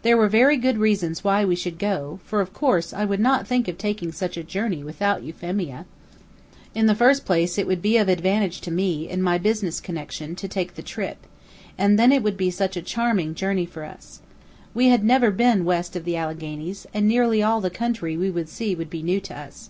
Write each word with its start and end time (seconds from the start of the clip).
There 0.00 0.16
were 0.16 0.30
very 0.30 0.56
good 0.56 0.78
reasons 0.78 1.22
why 1.22 1.44
we 1.44 1.54
should 1.54 1.78
go 1.78 2.20
(for, 2.24 2.40
of 2.40 2.54
course, 2.54 2.94
I 2.94 3.04
would 3.04 3.20
not 3.20 3.46
think 3.46 3.68
of 3.68 3.76
taking 3.76 4.12
such 4.12 4.38
a 4.38 4.42
journey 4.42 4.82
without 4.82 5.22
Euphemia). 5.22 5.84
In 6.74 6.86
the 6.86 6.94
first 6.94 7.26
place, 7.26 7.58
it 7.58 7.66
would 7.66 7.82
be 7.82 7.98
of 7.98 8.08
advantage 8.08 8.62
to 8.62 8.70
me, 8.70 9.06
in 9.06 9.20
my 9.20 9.36
business 9.36 9.78
connection, 9.78 10.34
to 10.36 10.48
take 10.48 10.74
the 10.74 10.80
trip, 10.82 11.18
and 11.76 11.98
then 11.98 12.12
it 12.12 12.22
would 12.22 12.38
be 12.38 12.50
such 12.50 12.78
a 12.78 12.80
charming 12.80 13.34
journey 13.34 13.66
for 13.66 13.84
us. 13.84 14.20
We 14.72 14.86
had 14.88 15.04
never 15.04 15.30
been 15.30 15.66
west 15.66 15.94
of 15.94 16.06
the 16.06 16.16
Alleghanies, 16.16 16.86
and 16.94 17.06
nearly 17.06 17.42
all 17.42 17.60
the 17.60 17.68
country 17.68 18.16
we 18.16 18.30
would 18.30 18.48
see 18.48 18.74
would 18.74 18.88
be 18.88 19.02
new 19.02 19.20
to 19.20 19.38
us. 19.38 19.68